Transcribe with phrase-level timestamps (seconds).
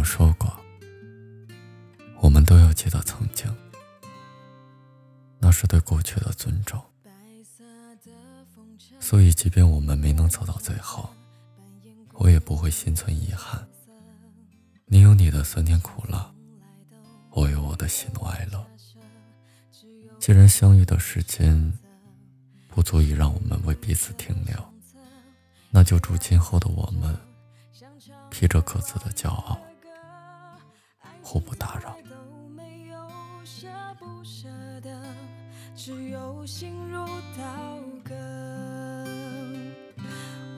[0.00, 0.50] 我说过。
[2.22, 3.54] 我们都要记得曾经。
[5.38, 6.82] 那是对过去的尊重。
[8.98, 11.10] 所以即便我们没能走到最后
[12.14, 13.62] 我也不会心存遗憾。
[14.86, 16.32] 你有你的酸甜苦辣
[17.30, 18.66] 我有我的喜怒哀乐。
[20.18, 21.72] 既然相遇的时间
[22.68, 24.54] 不足以让我们为彼此停留
[25.70, 27.14] 那就祝今后的我们
[28.30, 29.60] 披着各自的骄傲
[31.30, 31.96] 互不打扰。
[35.76, 37.06] 只有心如
[37.38, 38.14] 刀割。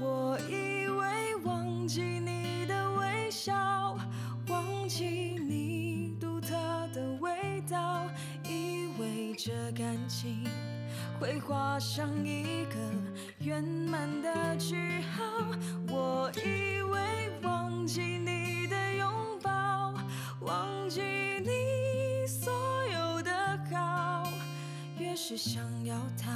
[0.00, 3.98] 我以为忘记你的微笑，
[4.46, 6.54] 忘记你独特
[6.94, 8.08] 的味道，
[8.44, 10.46] 以为这感情
[11.18, 12.76] 会画上一个
[25.30, 26.32] 是想要逃，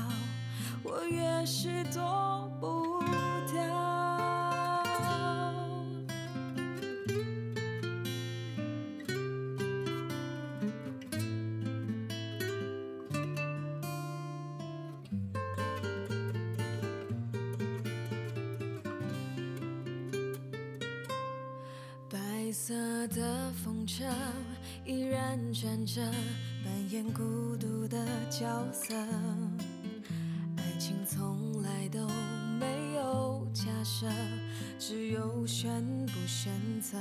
[0.84, 2.33] 我越是躲。
[22.54, 22.72] 色
[23.08, 24.04] 的风车
[24.86, 26.00] 依然转着。
[26.64, 28.94] 扮演孤独的角色，
[30.56, 32.08] 爱情从来都
[32.58, 34.06] 没有假设，
[34.78, 36.96] 只有选不选择。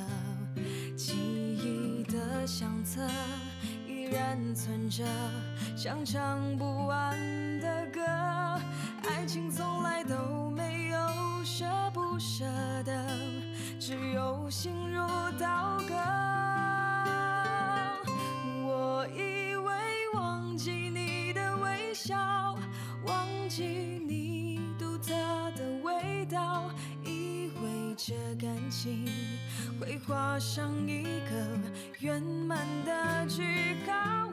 [0.97, 3.07] 记忆的相册
[3.87, 5.05] 依然存着，
[5.77, 7.17] 像唱不完
[7.59, 8.01] 的歌。
[9.07, 10.97] 爱情从来都没有
[11.45, 12.43] 舍不舍
[12.83, 13.07] 得，
[13.85, 15.01] 只有心如
[15.37, 15.93] 刀割。
[18.65, 19.73] 我以为
[20.13, 22.57] 忘记你的微笑
[23.05, 23.65] 忘记
[24.07, 25.11] 你独特
[25.57, 26.71] 的味道
[27.03, 29.05] 以为这感情
[29.81, 31.59] 会画上一个
[31.99, 34.32] 圆满的句号。